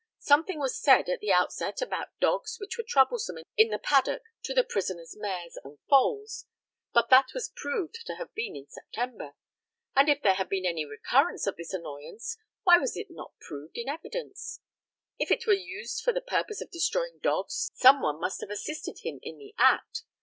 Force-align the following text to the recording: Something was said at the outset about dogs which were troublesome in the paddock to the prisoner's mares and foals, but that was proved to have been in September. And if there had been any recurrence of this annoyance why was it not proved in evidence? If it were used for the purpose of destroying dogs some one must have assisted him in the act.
Something 0.17 0.57
was 0.57 0.81
said 0.81 1.09
at 1.09 1.19
the 1.19 1.31
outset 1.31 1.79
about 1.79 2.07
dogs 2.19 2.57
which 2.59 2.75
were 2.75 2.83
troublesome 2.83 3.35
in 3.55 3.69
the 3.69 3.77
paddock 3.77 4.23
to 4.45 4.51
the 4.55 4.63
prisoner's 4.63 5.15
mares 5.15 5.59
and 5.63 5.77
foals, 5.91 6.45
but 6.91 7.11
that 7.11 7.27
was 7.35 7.53
proved 7.55 7.99
to 8.07 8.15
have 8.15 8.33
been 8.33 8.55
in 8.55 8.65
September. 8.67 9.35
And 9.95 10.09
if 10.09 10.23
there 10.23 10.33
had 10.33 10.49
been 10.49 10.65
any 10.65 10.85
recurrence 10.87 11.45
of 11.45 11.55
this 11.55 11.71
annoyance 11.71 12.35
why 12.63 12.79
was 12.79 12.97
it 12.97 13.11
not 13.11 13.37
proved 13.41 13.77
in 13.77 13.89
evidence? 13.89 14.59
If 15.19 15.29
it 15.29 15.45
were 15.45 15.53
used 15.53 16.03
for 16.03 16.11
the 16.13 16.19
purpose 16.21 16.61
of 16.61 16.71
destroying 16.71 17.19
dogs 17.21 17.69
some 17.75 18.01
one 18.01 18.19
must 18.19 18.41
have 18.41 18.49
assisted 18.49 18.97
him 19.05 19.19
in 19.21 19.37
the 19.37 19.53
act. 19.59 20.01